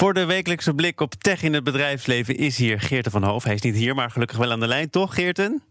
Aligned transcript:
Voor 0.00 0.14
de 0.14 0.24
wekelijkse 0.24 0.74
blik 0.74 1.00
op 1.00 1.14
tech 1.14 1.42
in 1.42 1.54
het 1.54 1.64
bedrijfsleven 1.64 2.36
is 2.36 2.56
hier 2.56 2.80
Geerten 2.80 3.12
van 3.12 3.22
Hoof. 3.22 3.44
Hij 3.44 3.54
is 3.54 3.60
niet 3.60 3.74
hier, 3.74 3.94
maar 3.94 4.10
gelukkig 4.10 4.38
wel 4.38 4.50
aan 4.50 4.60
de 4.60 4.66
lijn, 4.66 4.90
toch 4.90 5.14
Geerten? 5.14 5.62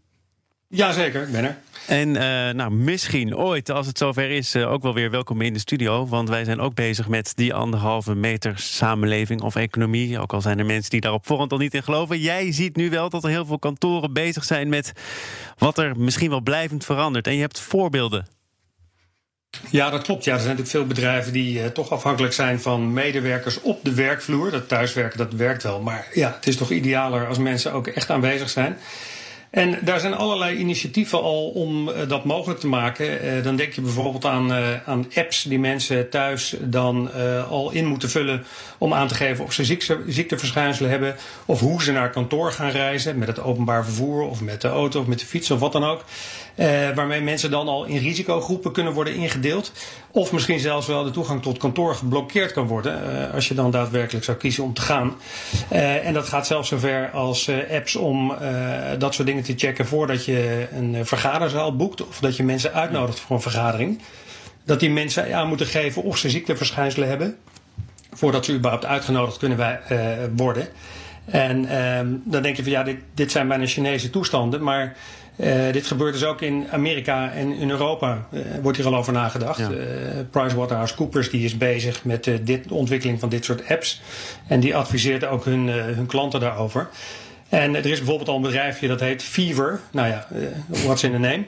Jazeker, 0.68 1.22
ik 1.22 1.32
ben 1.32 1.44
er. 1.44 1.58
En 1.86 2.08
uh, 2.08 2.54
nou, 2.54 2.70
misschien 2.70 3.36
ooit, 3.36 3.70
als 3.70 3.86
het 3.86 3.98
zover 3.98 4.30
is, 4.30 4.54
uh, 4.54 4.72
ook 4.72 4.82
wel 4.82 4.94
weer 4.94 5.10
welkom 5.10 5.40
in 5.40 5.52
de 5.52 5.58
studio. 5.58 6.06
Want 6.06 6.28
wij 6.28 6.44
zijn 6.44 6.60
ook 6.60 6.74
bezig 6.74 7.08
met 7.08 7.32
die 7.36 7.54
anderhalve 7.54 8.14
meter 8.14 8.58
samenleving 8.58 9.40
of 9.40 9.56
economie. 9.56 10.18
Ook 10.18 10.32
al 10.32 10.40
zijn 10.40 10.58
er 10.58 10.66
mensen 10.66 10.90
die 10.90 11.00
daar 11.00 11.12
op 11.12 11.26
voorhand 11.26 11.52
al 11.52 11.58
niet 11.58 11.74
in 11.74 11.82
geloven. 11.82 12.18
Jij 12.18 12.52
ziet 12.52 12.76
nu 12.76 12.90
wel 12.90 13.08
dat 13.08 13.24
er 13.24 13.30
heel 13.30 13.46
veel 13.46 13.58
kantoren 13.58 14.12
bezig 14.12 14.44
zijn 14.44 14.68
met 14.68 14.92
wat 15.58 15.78
er 15.78 15.98
misschien 15.98 16.30
wel 16.30 16.40
blijvend 16.40 16.84
verandert. 16.84 17.26
En 17.26 17.34
je 17.34 17.40
hebt 17.40 17.60
voorbeelden. 17.60 18.26
Ja, 19.70 19.90
dat 19.90 20.02
klopt. 20.02 20.24
Ja, 20.24 20.32
er 20.32 20.40
zijn 20.40 20.56
natuurlijk 20.56 20.76
veel 20.76 20.94
bedrijven 20.94 21.32
die 21.32 21.58
uh, 21.58 21.66
toch 21.66 21.90
afhankelijk 21.90 22.32
zijn 22.32 22.60
van 22.60 22.92
medewerkers 22.92 23.60
op 23.60 23.84
de 23.84 23.94
werkvloer. 23.94 24.50
Dat 24.50 24.68
thuiswerken, 24.68 25.18
dat 25.18 25.32
werkt 25.32 25.62
wel. 25.62 25.80
Maar 25.80 26.06
ja, 26.14 26.32
het 26.36 26.46
is 26.46 26.56
toch 26.56 26.70
idealer 26.70 27.26
als 27.26 27.38
mensen 27.38 27.72
ook 27.72 27.86
echt 27.86 28.10
aanwezig 28.10 28.50
zijn. 28.50 28.78
En 29.50 29.78
daar 29.82 30.00
zijn 30.00 30.14
allerlei 30.14 30.56
initiatieven 30.56 31.22
al 31.22 31.48
om 31.48 31.88
uh, 31.88 31.94
dat 32.08 32.24
mogelijk 32.24 32.60
te 32.60 32.66
maken. 32.66 33.24
Uh, 33.24 33.44
dan 33.44 33.56
denk 33.56 33.72
je 33.72 33.80
bijvoorbeeld 33.80 34.24
aan, 34.24 34.52
uh, 34.52 34.88
aan 34.88 35.06
apps 35.14 35.42
die 35.42 35.58
mensen 35.58 36.10
thuis 36.10 36.56
dan 36.60 37.10
al 37.48 37.70
in 37.70 37.86
moeten 37.86 38.10
vullen 38.10 38.44
om 38.78 38.94
aan 38.94 39.08
te 39.08 39.14
geven 39.14 39.44
of 39.44 39.52
ze 39.52 39.64
ziekte, 39.64 39.98
ziekteverschijnselen 40.06 40.90
hebben 40.90 41.16
of 41.46 41.60
hoe 41.60 41.82
ze 41.82 41.92
naar 41.92 42.10
kantoor 42.10 42.52
gaan 42.52 42.70
reizen 42.70 43.18
met 43.18 43.28
het 43.28 43.42
openbaar 43.42 43.84
vervoer 43.84 44.22
of 44.22 44.40
met 44.40 44.60
de 44.60 44.68
auto 44.68 45.00
of 45.00 45.06
met 45.06 45.18
de 45.18 45.26
fiets 45.26 45.50
of 45.50 45.60
wat 45.60 45.72
dan 45.72 45.84
ook. 45.84 46.04
waarmee 46.94 47.20
mensen 47.20 47.50
dan 47.50 47.68
al 47.68 47.84
in 47.84 47.98
risicogroepen 47.98 48.72
kunnen 48.72 48.92
worden 48.92 49.14
ingedeeld. 49.14 49.72
Of 50.10 50.32
misschien 50.32 50.60
zelfs 50.60 50.86
wel 50.86 51.04
de 51.04 51.10
toegang 51.10 51.42
tot 51.42 51.58
kantoor 51.58 51.94
geblokkeerd 51.94 52.52
kan 52.52 52.66
worden 52.66 53.32
als 53.32 53.48
je 53.48 53.54
dan 53.54 53.70
daadwerkelijk 53.70 54.24
zou 54.24 54.36
kiezen 54.36 54.64
om 54.64 54.74
te 54.74 54.80
gaan. 54.80 55.14
en 56.02 56.14
dat 56.14 56.28
gaat 56.28 56.46
zelfs 56.46 56.68
zover 56.68 57.10
als 57.10 57.50
apps 57.70 57.96
om 57.96 58.34
dat 58.98 59.14
soort 59.14 59.28
dingen 59.28 59.39
te 59.42 59.54
checken 59.56 59.86
voordat 59.86 60.24
je 60.24 60.66
een 60.72 60.94
eh, 60.94 61.04
vergaderzaal 61.04 61.76
boekt 61.76 62.06
of 62.06 62.18
dat 62.18 62.36
je 62.36 62.42
mensen 62.42 62.72
uitnodigt 62.72 63.20
voor 63.20 63.36
een 63.36 63.42
vergadering. 63.42 64.00
Dat 64.64 64.80
die 64.80 64.90
mensen 64.90 65.34
aan 65.34 65.48
moeten 65.48 65.66
geven 65.66 66.02
of 66.02 66.18
ze 66.18 66.30
ziekteverschijnselen 66.30 67.08
hebben 67.08 67.36
voordat 68.12 68.44
ze 68.44 68.54
überhaupt 68.54 68.84
uitgenodigd 68.84 69.38
kunnen 69.38 69.58
wij, 69.58 69.80
uh, 69.92 69.98
worden. 70.36 70.68
En 71.24 71.64
uh, 71.64 71.98
dan 72.24 72.42
denk 72.42 72.56
je 72.56 72.62
van 72.62 72.72
ja, 72.72 72.82
dit, 72.82 72.96
dit 73.14 73.30
zijn 73.30 73.48
bijna 73.48 73.66
Chinese 73.66 74.10
toestanden, 74.10 74.62
maar 74.62 74.96
uh, 75.36 75.72
dit 75.72 75.86
gebeurt 75.86 76.12
dus 76.12 76.24
ook 76.24 76.40
in 76.40 76.66
Amerika 76.70 77.32
en 77.32 77.52
in 77.52 77.70
Europa. 77.70 78.26
Uh, 78.30 78.40
wordt 78.62 78.78
hier 78.78 78.86
al 78.86 78.96
over 78.96 79.12
nagedacht. 79.12 79.58
Ja. 79.58 79.70
Uh, 79.70 79.78
PricewaterhouseCoopers 80.30 81.30
die 81.30 81.44
is 81.44 81.56
bezig 81.56 82.04
met 82.04 82.24
dit, 82.24 82.68
de 82.68 82.74
ontwikkeling 82.74 83.20
van 83.20 83.28
dit 83.28 83.44
soort 83.44 83.68
apps. 83.68 84.00
En 84.46 84.60
die 84.60 84.76
adviseert 84.76 85.24
ook 85.24 85.44
hun, 85.44 85.68
hun 85.68 86.06
klanten 86.06 86.40
daarover. 86.40 86.88
En 87.50 87.74
er 87.74 87.86
is 87.86 87.98
bijvoorbeeld 87.98 88.28
al 88.28 88.36
een 88.36 88.42
bedrijfje 88.42 88.88
dat 88.88 89.00
heet 89.00 89.22
Fever. 89.22 89.80
Nou 89.90 90.08
ja, 90.08 90.26
uh, 90.34 90.46
what's 90.84 91.02
in 91.02 91.12
the 91.12 91.18
name. 91.18 91.44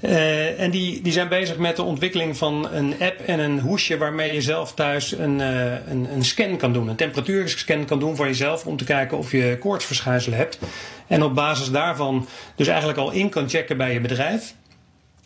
Uh, 0.00 0.60
en 0.60 0.70
die, 0.70 1.02
die 1.02 1.12
zijn 1.12 1.28
bezig 1.28 1.56
met 1.56 1.76
de 1.76 1.82
ontwikkeling 1.82 2.36
van 2.36 2.68
een 2.72 2.94
app 3.00 3.20
en 3.26 3.38
een 3.38 3.60
hoesje 3.60 3.98
waarmee 3.98 4.32
je 4.32 4.40
zelf 4.40 4.74
thuis 4.74 5.12
een, 5.18 5.38
uh, 5.38 5.72
een, 5.88 6.08
een 6.12 6.24
scan 6.24 6.56
kan 6.56 6.72
doen. 6.72 6.88
Een 6.88 6.96
temperatuurscan 6.96 7.84
kan 7.84 7.98
doen 7.98 8.16
voor 8.16 8.26
jezelf 8.26 8.66
om 8.66 8.76
te 8.76 8.84
kijken 8.84 9.18
of 9.18 9.32
je 9.32 9.56
koortsverschijnselen 9.60 10.38
hebt. 10.38 10.58
En 11.06 11.22
op 11.22 11.34
basis 11.34 11.70
daarvan 11.70 12.28
dus 12.56 12.66
eigenlijk 12.66 12.98
al 12.98 13.10
in 13.10 13.28
kan 13.28 13.48
checken 13.48 13.76
bij 13.76 13.92
je 13.92 14.00
bedrijf 14.00 14.54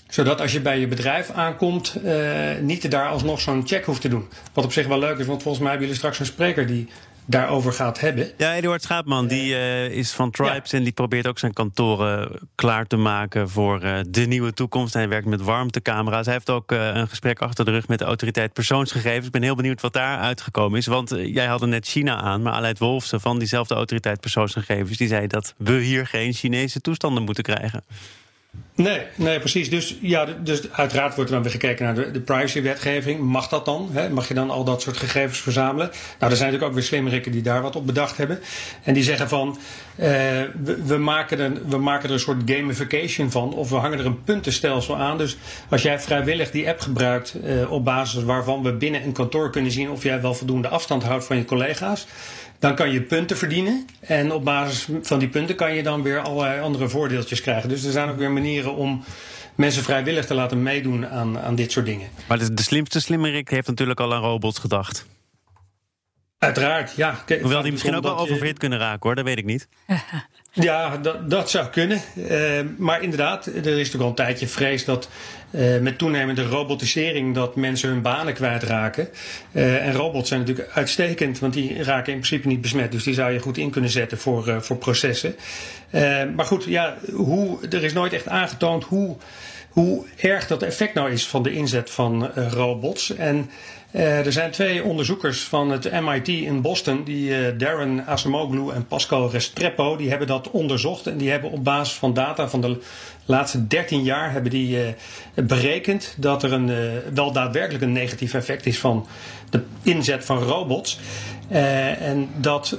zodat 0.09 0.41
als 0.41 0.53
je 0.53 0.61
bij 0.61 0.79
je 0.79 0.87
bedrijf 0.87 1.31
aankomt, 1.31 1.97
niet 2.61 2.91
daar 2.91 3.09
alsnog 3.09 3.41
zo'n 3.41 3.67
check 3.67 3.85
hoeft 3.85 4.01
te 4.01 4.09
doen. 4.09 4.29
Wat 4.53 4.65
op 4.65 4.73
zich 4.73 4.87
wel 4.87 4.99
leuk 4.99 5.19
is, 5.19 5.27
want 5.27 5.43
volgens 5.43 5.63
mij 5.63 5.73
hebben 5.73 5.87
jullie 5.87 6.01
straks 6.01 6.19
een 6.19 6.27
spreker 6.27 6.67
die 6.67 6.89
daarover 7.27 7.73
gaat 7.73 8.01
hebben. 8.01 8.31
Ja, 8.37 8.55
Eduard 8.55 8.83
Schaapman, 8.83 9.27
die 9.27 9.53
uh, 9.53 9.89
is 9.89 10.13
van 10.13 10.31
Tribes 10.31 10.71
ja. 10.71 10.79
en 10.79 10.85
die 10.85 10.93
probeert 10.93 11.27
ook 11.27 11.39
zijn 11.39 11.53
kantoren 11.53 12.39
klaar 12.55 12.87
te 12.87 12.97
maken 12.97 13.49
voor 13.49 13.85
uh, 13.85 13.99
de 14.09 14.27
nieuwe 14.27 14.53
toekomst. 14.53 14.95
Hij 14.95 15.09
werkt 15.09 15.27
met 15.27 15.43
warmtecamera's. 15.43 16.25
Hij 16.25 16.35
heeft 16.35 16.51
ook 16.51 16.73
uh, 16.73 16.87
een 16.95 17.09
gesprek 17.09 17.41
achter 17.41 17.65
de 17.65 17.71
rug 17.71 17.89
met 17.89 17.99
de 17.99 18.05
autoriteit 18.05 18.53
persoonsgegevens. 18.53 19.27
Ik 19.27 19.33
ben 19.33 19.43
heel 19.43 19.55
benieuwd 19.55 19.81
wat 19.81 19.93
daar 19.93 20.19
uitgekomen 20.19 20.79
is. 20.79 20.87
Want 20.87 21.15
jij 21.17 21.47
had 21.47 21.67
net 21.67 21.87
China 21.87 22.21
aan, 22.21 22.43
maar 22.43 22.53
Aleid 22.53 22.79
Wolfsen 22.79 23.21
van 23.21 23.39
diezelfde 23.39 23.75
autoriteit 23.75 24.21
persoonsgegevens... 24.21 24.99
die 24.99 25.09
zei 25.09 25.27
dat 25.27 25.55
we 25.57 25.73
hier 25.73 26.07
geen 26.07 26.33
Chinese 26.33 26.81
toestanden 26.81 27.23
moeten 27.23 27.45
krijgen. 27.45 27.85
Nee, 28.77 29.01
nee, 29.15 29.39
precies. 29.39 29.71
Dus, 29.71 29.97
ja, 30.01 30.27
dus 30.43 30.73
uiteraard 30.73 31.15
wordt 31.15 31.31
er 31.31 31.35
dan 31.35 31.45
weer 31.45 31.53
gekeken 31.53 31.85
naar 31.85 31.95
de, 31.95 32.11
de 32.11 32.21
privacywetgeving. 32.21 33.21
Mag 33.21 33.49
dat 33.49 33.65
dan? 33.65 33.89
Hè? 33.93 34.09
Mag 34.09 34.29
je 34.29 34.35
dan 34.35 34.51
al 34.51 34.65
dat 34.65 34.83
soort 34.83 34.97
gegevens 34.97 35.41
verzamelen? 35.41 35.91
Nou, 36.19 36.31
er 36.31 36.37
zijn 36.37 36.51
natuurlijk 36.51 36.65
ook 36.65 36.75
weer 36.75 36.83
slimmerikken 36.83 37.33
die 37.33 37.43
daar 37.43 37.63
wat 37.63 37.77
op 37.77 37.87
bedacht 37.87 38.17
hebben. 38.17 38.39
En 38.83 38.95
die 38.95 39.03
zeggen 39.03 39.29
van, 39.29 39.59
uh, 39.97 40.07
we, 40.85 40.97
maken 40.99 41.39
er, 41.39 41.53
we 41.69 41.79
maken 41.79 42.09
er 42.09 42.15
een 42.15 42.21
soort 42.21 42.43
gamification 42.47 43.31
van. 43.31 43.55
Of 43.55 43.71
we 43.71 43.77
hangen 43.77 43.99
er 43.99 44.07
een 44.07 44.25
puntenstelsel 44.25 44.97
aan. 44.97 45.19
Dus 45.19 45.37
als 45.69 45.83
jij 45.83 46.01
vrijwillig 46.01 46.51
die 46.51 46.69
app 46.69 46.81
gebruikt 46.81 47.37
uh, 47.45 47.73
op 47.73 47.85
basis 47.85 48.23
waarvan 48.23 48.63
we 48.63 48.73
binnen 48.73 49.03
een 49.03 49.13
kantoor 49.13 49.51
kunnen 49.51 49.73
zien 49.73 49.91
of 49.91 50.03
jij 50.03 50.21
wel 50.21 50.35
voldoende 50.35 50.69
afstand 50.69 51.03
houdt 51.03 51.25
van 51.25 51.37
je 51.37 51.45
collega's 51.45 52.07
dan 52.59 52.75
kan 52.75 52.91
je 52.91 53.03
punten 53.03 53.37
verdienen. 53.37 53.87
En 54.01 54.33
op 54.33 54.45
basis 54.45 54.89
van 55.03 55.19
die 55.19 55.29
punten 55.29 55.57
kan 55.57 55.75
je 55.75 55.83
dan 55.83 56.03
weer 56.03 56.19
allerlei 56.19 56.61
andere 56.61 56.89
voordeeltjes 56.89 57.41
krijgen. 57.41 57.69
Dus 57.69 57.85
er 57.85 57.93
zijn 57.93 58.09
ook 58.09 58.19
weer 58.19 58.31
manieren 58.31 58.66
om 58.75 59.05
mensen 59.55 59.83
vrijwillig 59.83 60.27
te 60.27 60.35
laten 60.35 60.63
meedoen 60.63 61.09
aan, 61.09 61.39
aan 61.39 61.55
dit 61.55 61.73
soort 61.73 61.87
dingen. 61.87 62.09
Maar 62.29 62.39
de, 62.39 62.55
de 62.55 62.63
slimste 62.63 63.01
slimmerik 63.01 63.49
heeft 63.49 63.69
natuurlijk 63.69 64.01
al 64.01 64.15
aan 64.15 64.23
robots 64.23 64.59
gedacht. 64.59 65.07
Uiteraard, 66.39 66.93
ja. 66.97 67.25
Hoewel 67.41 67.63
die 67.63 67.73
misschien 67.73 67.97
ook 67.97 68.03
wel 68.03 68.19
oververhit 68.19 68.59
kunnen 68.59 68.79
raken 68.79 69.01
hoor, 69.03 69.15
dat 69.15 69.25
weet 69.25 69.39
ik 69.39 69.45
niet. 69.45 69.69
Ja, 70.61 70.97
dat, 70.97 71.31
dat 71.31 71.51
zou 71.51 71.67
kunnen. 71.67 72.01
Uh, 72.17 72.61
maar 72.77 73.03
inderdaad, 73.03 73.47
er 73.47 73.57
is 73.57 73.65
natuurlijk 73.65 74.03
al 74.03 74.09
een 74.09 74.15
tijdje 74.15 74.47
vrees 74.47 74.85
dat 74.85 75.09
uh, 75.51 75.79
met 75.79 75.99
toenemende 75.99 76.47
robotisering 76.47 77.35
dat 77.35 77.57
mensen 77.57 77.89
hun 77.89 78.03
banen 78.03 78.35
kwijtraken. 78.35 79.09
Uh, 79.53 79.87
en 79.87 79.93
robots 79.93 80.29
zijn 80.29 80.41
natuurlijk 80.41 80.69
uitstekend, 80.73 81.39
want 81.39 81.53
die 81.53 81.83
raken 81.83 82.13
in 82.13 82.19
principe 82.19 82.49
niet 82.49 82.61
besmet. 82.61 82.93
Dus 82.93 83.05
die 83.05 83.15
zou 83.15 83.33
je 83.33 83.39
goed 83.39 83.59
in 83.59 83.71
kunnen 83.71 83.91
zetten 83.91 84.19
voor, 84.19 84.63
voor 84.63 84.77
processen. 84.77 85.35
maar 86.37 86.47
goed, 86.47 86.65
ja, 86.65 86.97
hoe, 87.13 87.59
er 87.71 87.85
is 87.85 87.93
nooit 87.93 88.13
echt 88.13 88.29
aangetoond 88.29 88.85
hoe, 88.85 89.17
hoe 89.77 90.05
erg 90.17 90.47
dat 90.47 90.63
effect 90.63 90.95
nou 90.95 91.11
is 91.11 91.27
van 91.27 91.43
de 91.43 91.53
inzet 91.53 91.91
van 91.91 92.27
robots. 92.35 93.15
En 93.15 93.51
uh, 93.91 94.27
er 94.27 94.33
zijn 94.33 94.51
twee 94.51 94.85
onderzoekers 94.85 95.41
van 95.41 95.71
het 95.71 96.01
MIT 96.01 96.29
in 96.29 96.61
Boston, 96.61 97.05
die 97.05 97.31
uh, 97.31 97.59
Darren 97.59 98.07
Asimoglu 98.07 98.71
en 98.71 98.87
Pascal 98.87 99.31
Restrepo, 99.31 99.97
die 99.97 100.09
hebben 100.09 100.27
dat 100.27 100.51
onderzocht 100.51 101.07
en 101.07 101.17
die 101.17 101.31
hebben 101.31 101.51
op 101.51 101.65
basis 101.65 101.95
van 101.95 102.15
data 102.15 102.49
van 102.49 102.61
de 102.61 102.79
laatste 103.25 103.67
13 103.67 104.03
jaar 104.03 104.33
hebben 104.33 104.51
die 104.51 104.79
berekend 105.35 106.15
dat 106.19 106.43
er 106.43 106.53
een, 106.53 106.71
wel 107.15 107.33
daadwerkelijk 107.33 107.85
een 107.85 107.93
negatief 107.93 108.35
effect 108.35 108.67
is 108.67 108.79
van 108.79 109.07
de 109.51 109.63
inzet 109.83 110.25
van 110.25 110.39
robots. 110.39 110.99
en 111.49 112.29
dat 112.37 112.79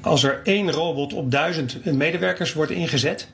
als 0.00 0.22
er 0.22 0.40
één 0.44 0.70
robot 0.70 1.12
op 1.12 1.30
duizend 1.30 1.84
medewerkers 1.84 2.52
wordt 2.52 2.70
ingezet, 2.70 3.28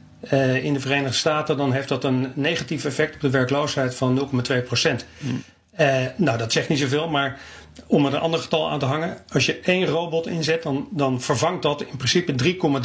in 0.63 0.73
de 0.73 0.81
Verenigde 0.81 1.17
Staten, 1.17 1.57
dan 1.57 1.73
heeft 1.73 1.89
dat 1.89 2.05
een 2.05 2.33
negatief 2.35 2.85
effect 2.85 3.15
op 3.15 3.21
de 3.21 3.31
werkloosheid 3.31 3.95
van 3.95 4.31
0,2 4.53 4.65
procent. 4.65 5.07
Mm. 5.19 5.43
Uh, 5.81 6.05
nou, 6.17 6.39
dat 6.39 6.53
zegt 6.53 6.69
niet 6.69 6.79
zoveel, 6.79 7.09
maar 7.09 7.41
om 7.87 8.07
er 8.07 8.15
een 8.15 8.21
ander 8.21 8.41
getal 8.41 8.71
aan 8.71 8.79
te 8.79 8.85
hangen. 8.85 9.17
Als 9.33 9.47
je 9.47 9.61
één 9.61 9.87
robot 9.87 10.27
inzet, 10.27 10.63
dan, 10.63 10.89
dan 10.91 11.21
vervangt 11.21 11.63
dat 11.63 11.83
in 11.83 11.97
principe 11.97 12.35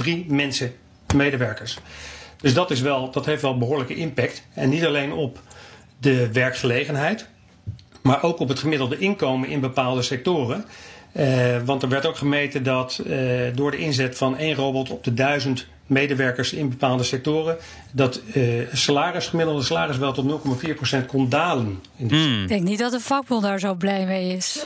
3,3 0.03 0.25
mensen, 0.27 0.73
medewerkers. 1.15 1.77
Dus 2.41 2.53
dat, 2.53 2.71
is 2.71 2.81
wel, 2.81 3.11
dat 3.11 3.25
heeft 3.25 3.41
wel 3.41 3.57
behoorlijke 3.57 3.95
impact. 3.95 4.43
En 4.53 4.69
niet 4.69 4.85
alleen 4.85 5.11
op 5.11 5.39
de 5.97 6.31
werkgelegenheid, 6.31 7.27
maar 8.01 8.23
ook 8.23 8.39
op 8.39 8.47
het 8.47 8.59
gemiddelde 8.59 8.97
inkomen 8.97 9.49
in 9.49 9.59
bepaalde 9.59 10.01
sectoren. 10.01 10.65
Uh, 11.13 11.57
want 11.65 11.83
er 11.83 11.89
werd 11.89 12.05
ook 12.05 12.17
gemeten 12.17 12.63
dat 12.63 13.01
door 13.55 13.71
de 13.71 13.77
inzet 13.77 14.17
van 14.17 14.37
één 14.37 14.55
robot 14.55 14.89
op 14.89 15.03
de 15.03 15.13
duizend 15.13 15.67
medewerkers 15.85 16.53
in 16.53 16.69
bepaalde 16.69 17.03
sectoren, 17.03 17.57
dat 17.91 18.21
uh, 18.33 18.67
salaris, 18.73 19.27
gemiddelde 19.27 19.63
salaris 19.63 19.97
wel 19.97 20.13
tot 20.13 20.41
0,4% 21.01 21.05
kon 21.07 21.29
dalen. 21.29 21.81
In 21.95 22.07
mm. 22.11 22.41
Ik 22.41 22.47
denk 22.47 22.63
niet 22.63 22.79
dat 22.79 22.91
de 22.91 22.99
vakbond 22.99 23.43
daar 23.43 23.59
zo 23.59 23.73
blij 23.73 24.05
mee 24.05 24.35
is. 24.35 24.65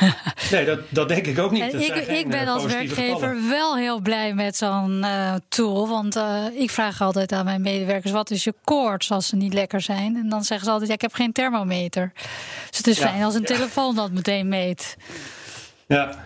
nee, 0.50 0.64
dat, 0.64 0.78
dat 0.88 1.08
denk 1.08 1.26
ik 1.26 1.38
ook 1.38 1.50
niet. 1.50 1.74
ik, 1.74 1.94
ik 1.96 2.28
ben 2.28 2.48
als 2.48 2.64
werkgever 2.64 3.14
gevallen. 3.14 3.48
wel 3.48 3.76
heel 3.76 4.00
blij 4.00 4.34
met 4.34 4.56
zo'n 4.56 4.98
uh, 4.98 5.34
tool. 5.48 5.88
Want 5.88 6.16
uh, 6.16 6.44
ik 6.54 6.70
vraag 6.70 7.00
altijd 7.00 7.32
aan 7.32 7.44
mijn 7.44 7.62
medewerkers: 7.62 8.12
wat 8.12 8.30
is 8.30 8.44
je 8.44 8.54
koorts 8.64 9.10
als 9.10 9.26
ze 9.26 9.36
niet 9.36 9.54
lekker 9.54 9.80
zijn? 9.80 10.16
En 10.16 10.28
dan 10.28 10.44
zeggen 10.44 10.66
ze 10.66 10.72
altijd: 10.72 10.88
ja, 10.88 10.94
ik 10.94 11.00
heb 11.00 11.14
geen 11.14 11.32
thermometer. 11.32 12.12
Dus 12.68 12.78
het 12.78 12.86
is 12.86 12.98
ja, 12.98 13.08
fijn 13.08 13.22
als 13.22 13.34
een 13.34 13.40
ja. 13.40 13.46
telefoon 13.46 13.94
dat 13.94 14.10
meteen 14.10 14.48
meet. 14.48 14.96
Ja. 15.86 16.24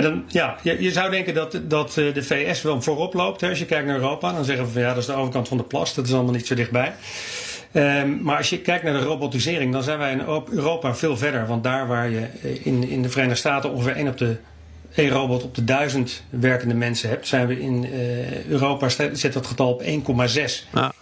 Dan, 0.00 0.24
ja, 0.28 0.56
je, 0.62 0.82
je, 0.82 0.92
zou 0.92 1.10
denken 1.10 1.34
dat, 1.34 1.60
dat 1.62 1.92
de 1.92 2.22
VS 2.22 2.62
wel 2.62 2.82
voorop 2.82 3.14
loopt. 3.14 3.40
Hè. 3.40 3.48
Als 3.48 3.58
je 3.58 3.64
kijkt 3.64 3.86
naar 3.86 3.96
Europa, 3.96 4.32
dan 4.32 4.44
zeggen 4.44 4.64
we 4.64 4.70
van 4.70 4.80
ja, 4.82 4.88
dat 4.88 4.96
is 4.96 5.06
de 5.06 5.14
overkant 5.14 5.48
van 5.48 5.56
de 5.56 5.62
plas. 5.62 5.94
Dat 5.94 6.06
is 6.06 6.12
allemaal 6.12 6.32
niet 6.32 6.46
zo 6.46 6.54
dichtbij. 6.54 6.94
Ehm, 7.72 8.22
maar 8.22 8.36
als 8.36 8.50
je 8.50 8.58
kijkt 8.58 8.84
naar 8.84 8.92
de 8.92 9.04
robotisering, 9.04 9.72
dan 9.72 9.82
zijn 9.82 9.98
wij 9.98 10.12
in 10.12 10.22
Europa 10.50 10.94
veel 10.94 11.16
verder. 11.16 11.46
Want 11.46 11.64
daar 11.64 11.86
waar 11.86 12.10
je 12.10 12.26
in, 12.62 12.88
in 12.88 13.02
de 13.02 13.08
Verenigde 13.08 13.38
Staten 13.38 13.70
ongeveer 13.70 13.96
1 13.96 14.08
op 14.08 14.18
de 14.18 14.36
één 14.94 15.10
robot 15.10 15.42
op 15.42 15.54
de 15.54 15.64
duizend 15.64 16.22
werkende 16.30 16.74
mensen 16.74 17.08
hebt, 17.08 17.26
zijn 17.26 17.46
we 17.46 17.60
in 17.60 17.88
Europa 18.48 18.88
zit 19.12 19.32
dat 19.32 19.46
getal 19.46 19.72
op 19.72 19.82
1,6. 19.82 19.88
Ja. 20.72 20.92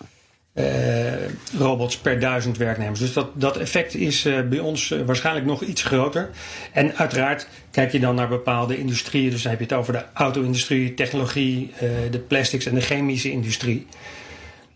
Uh, 0.54 1.12
robots 1.58 1.98
per 1.98 2.20
duizend 2.20 2.56
werknemers. 2.56 3.00
Dus 3.00 3.12
dat, 3.12 3.30
dat 3.34 3.56
effect 3.56 3.94
is 3.94 4.26
uh, 4.26 4.40
bij 4.40 4.58
ons 4.58 4.90
uh, 4.90 5.00
waarschijnlijk 5.06 5.46
nog 5.46 5.62
iets 5.62 5.82
groter. 5.82 6.30
En 6.72 6.96
uiteraard 6.96 7.48
kijk 7.70 7.92
je 7.92 8.00
dan 8.00 8.14
naar 8.14 8.28
bepaalde 8.28 8.78
industrieën. 8.78 9.30
Dus 9.30 9.42
dan 9.42 9.50
heb 9.50 9.60
je 9.60 9.66
het 9.66 9.74
over 9.74 9.92
de 9.92 10.04
auto-industrie, 10.12 10.94
technologie, 10.94 11.72
de 12.10 12.18
plastics 12.18 12.66
en 12.66 12.74
de 12.74 12.80
chemische 12.80 13.30
industrie. 13.30 13.86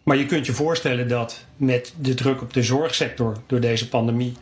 Maar 0.03 0.17
je 0.17 0.27
kunt 0.27 0.47
je 0.47 0.53
voorstellen 0.53 1.09
dat 1.09 1.45
met 1.57 1.95
de 2.01 2.15
druk 2.15 2.43
op 2.43 2.53
de 2.53 2.63
zorgsector 2.63 3.37
door 3.47 3.61
deze 3.61 3.89
pandemie. 3.89 4.35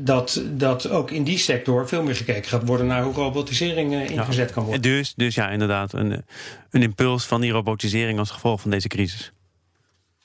dat, 0.00 0.42
dat 0.50 0.88
ook 0.90 1.10
in 1.10 1.24
die 1.24 1.38
sector 1.38 1.88
veel 1.88 2.02
meer 2.02 2.16
gekeken 2.16 2.48
gaat 2.48 2.66
worden 2.66 2.86
naar 2.86 3.02
hoe 3.02 3.14
robotisering 3.14 4.10
ingezet 4.10 4.52
kan 4.52 4.64
worden. 4.64 4.82
Dus, 4.82 5.14
dus 5.16 5.34
ja, 5.34 5.50
inderdaad, 5.50 5.92
een, 5.92 6.24
een 6.70 6.82
impuls 6.82 7.24
van 7.24 7.40
die 7.40 7.50
robotisering 7.50 8.18
als 8.18 8.30
gevolg 8.30 8.60
van 8.60 8.70
deze 8.70 8.88
crisis. 8.88 9.33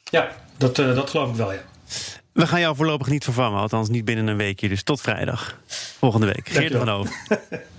Ja, 0.09 0.31
dat, 0.57 0.79
uh, 0.79 0.95
dat 0.95 1.09
geloof 1.09 1.29
ik 1.29 1.35
wel, 1.35 1.53
ja. 1.53 1.59
We 2.31 2.47
gaan 2.47 2.59
jou 2.59 2.75
voorlopig 2.75 3.07
niet 3.07 3.23
vervangen, 3.23 3.59
althans 3.59 3.89
niet 3.89 4.05
binnen 4.05 4.27
een 4.27 4.37
weekje. 4.37 4.69
Dus 4.69 4.83
tot 4.83 5.01
vrijdag. 5.01 5.57
Volgende 5.97 6.25
week. 6.25 6.49
Geert 6.49 6.75
van 6.75 6.89
Over. 6.89 7.13